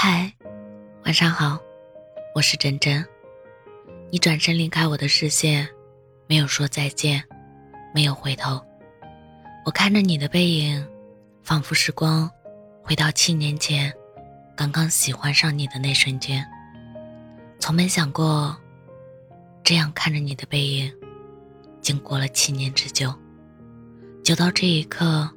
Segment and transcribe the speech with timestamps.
[0.00, 0.32] 嗨，
[1.06, 1.58] 晚上好，
[2.32, 3.04] 我是真真。
[4.12, 5.68] 你转身离开我的视线，
[6.28, 7.20] 没有说再见，
[7.92, 8.64] 没有回头。
[9.64, 10.86] 我看着你的背影，
[11.42, 12.30] 仿佛时光
[12.80, 13.92] 回到七年前，
[14.54, 16.46] 刚刚喜欢上你的那瞬间。
[17.58, 18.56] 从没想过，
[19.64, 20.94] 这样看着你的背影，
[21.80, 23.12] 经过了七年之久，
[24.22, 25.28] 久到这一刻，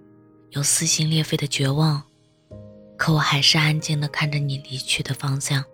[0.52, 2.00] 有撕心裂肺的绝望。
[3.02, 5.66] 可我还是安静的看着你离去的方向，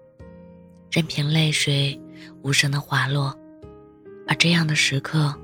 [0.90, 2.00] 任凭泪水
[2.42, 3.38] 无声的滑落。
[4.30, 5.36] 而这样的时刻，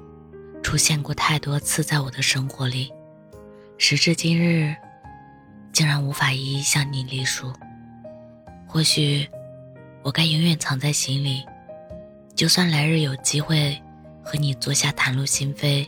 [0.64, 2.90] 出现过太多次在我的生活里，
[3.78, 4.74] 时至今日，
[5.74, 7.52] 竟然无法一一向你隶属。
[8.66, 9.28] 或许，
[10.04, 11.44] 我该永远藏在心里，
[12.34, 13.78] 就算来日有机会
[14.24, 15.86] 和你坐下袒露心扉，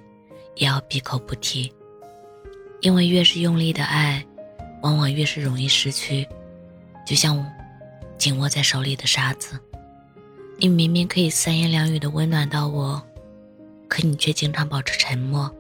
[0.55, 1.71] 也要闭口不提，
[2.81, 4.21] 因为越是用力的爱。
[4.85, 6.27] 往往越是容易失去，
[7.07, 7.43] 就像
[8.19, 9.59] 紧握在手里的沙子。
[10.59, 13.01] 你明明可以三言两语的温暖到我，
[13.87, 15.51] 可你却经常保持沉默，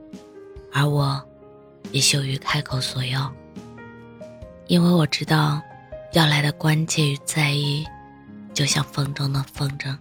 [0.71, 1.19] 而我
[1.91, 3.33] 也羞于开口索要。
[4.67, 5.59] 因为我知道，
[6.13, 7.83] 要来的关切与在意，
[8.53, 9.97] 就像风中的风筝，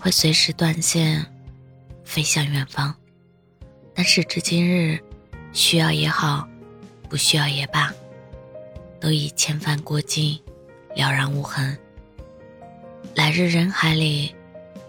[0.00, 1.22] 会随时断线，
[2.02, 2.94] 飞向远方。
[3.94, 4.98] 但时至今日，
[5.52, 6.48] 需要也好，
[7.10, 7.92] 不需要也罢。
[9.00, 10.40] 都已千帆过尽，
[10.94, 11.76] 了然无痕。
[13.14, 14.34] 来日人海里，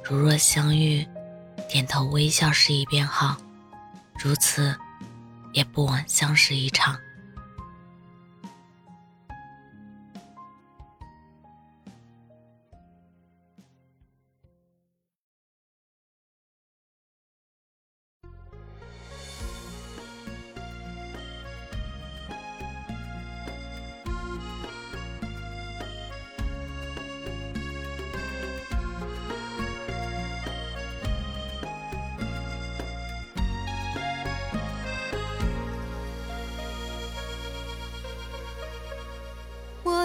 [0.03, 1.05] 如若相遇，
[1.69, 3.37] 点头微笑示意便好，
[4.17, 4.75] 如此，
[5.53, 6.97] 也不枉相识一场。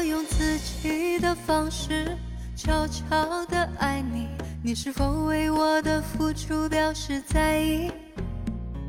[0.03, 2.19] 我用自己的方式
[2.57, 4.27] 悄悄地爱你，
[4.61, 7.89] 你是否为我的付出表示在意？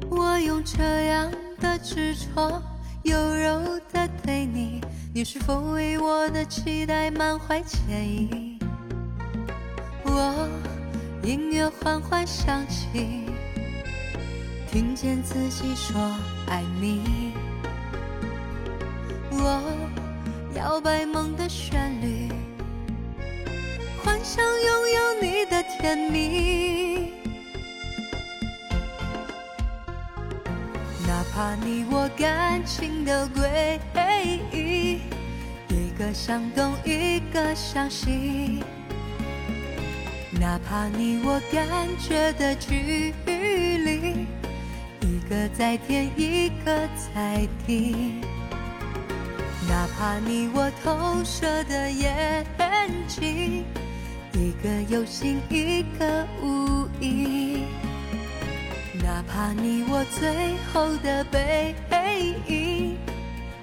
[0.10, 2.60] 我用这样的执着
[3.04, 4.82] 优柔地对你，
[5.14, 8.58] 你是否为我的期待满怀歉意？
[10.06, 10.50] 我
[11.22, 13.28] 音乐缓缓响起，
[14.68, 15.96] 听见自己说
[16.48, 17.34] 爱你。
[19.30, 20.03] 我。
[20.64, 22.30] 摇摆梦的旋律，
[24.02, 27.12] 幻想拥有你的甜蜜。
[31.06, 33.78] 哪怕你我感情的诡
[34.54, 35.02] 异，
[35.68, 38.64] 一个向东，一个向西。
[40.32, 44.26] 哪怕你我感觉的距离，
[45.02, 48.22] 一个在天，一个在地。
[49.68, 52.46] 哪怕你我投射的眼
[53.08, 53.66] 睛，
[54.34, 57.66] 一个有心，一个无意；
[59.02, 61.76] 哪怕你我最后的背
[62.48, 62.98] 影，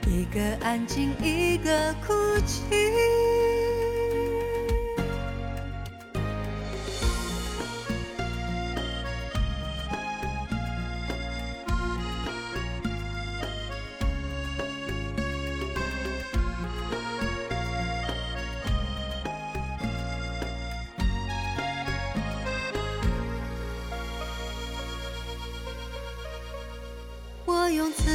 [0.06, 2.14] 一个安静，一个哭
[2.46, 2.64] 泣。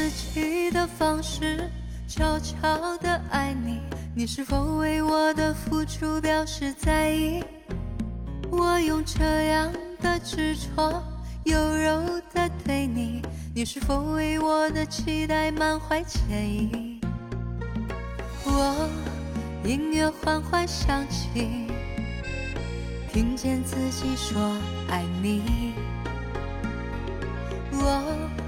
[0.05, 1.67] 自己的方式
[2.07, 3.81] 悄悄地爱你，
[4.13, 7.43] 你是否为我的付出表示在意？
[8.51, 11.03] 我用这样的执着
[11.43, 13.23] 柔柔地对你，
[13.55, 17.01] 你是否为我的期待满怀歉意？
[18.43, 18.87] 我
[19.63, 21.66] 音乐缓缓响起，
[23.11, 24.40] 听见自己说
[24.87, 25.73] 爱你。
[27.72, 28.44] 我。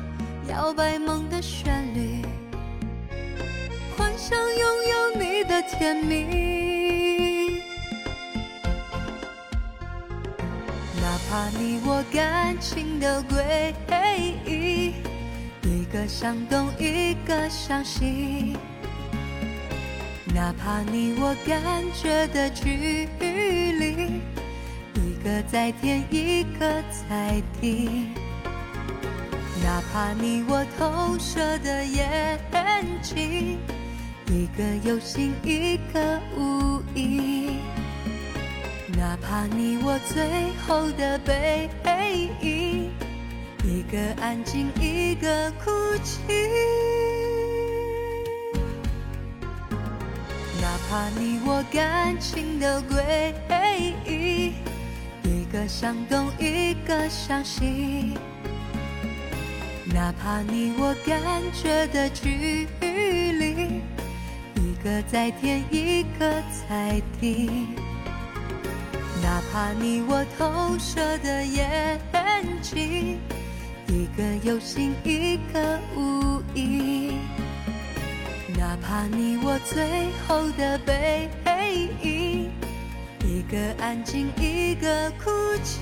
[0.50, 2.22] 摇摆梦的旋律，
[3.98, 7.62] 幻想拥有你的甜蜜。
[11.02, 13.74] 哪怕你我感情的诡
[14.46, 14.94] 异，
[15.64, 18.56] 一个向东，一个向西。
[20.34, 24.22] 哪怕你我感觉的距离，
[24.96, 28.08] 一个在天，一个在地。
[29.68, 32.40] 哪怕你我投射的眼
[33.02, 33.60] 睛，
[34.28, 36.82] 一个有心，一个无。
[36.96, 37.58] 意。
[38.98, 41.70] 哪怕你我最后的背
[42.40, 42.90] 影，
[43.66, 45.70] 一个安静，一个哭
[46.02, 46.22] 泣。
[50.62, 53.34] 哪怕你我感情的诡
[54.06, 54.54] 异，
[55.24, 58.18] 一个想东，一个向西。
[59.98, 63.82] 哪怕你我感觉的距离，
[64.54, 67.50] 一个在天，一个在地。
[69.24, 72.00] 哪怕你我投射的眼
[72.62, 73.18] 睛，
[73.88, 77.14] 一个有心，一个无意。
[78.56, 81.28] 哪怕你我最后的背
[82.04, 82.52] 影，
[83.26, 85.32] 一个安静，一个哭
[85.64, 85.82] 泣。